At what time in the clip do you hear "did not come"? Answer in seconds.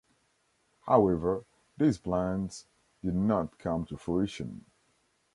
3.03-3.85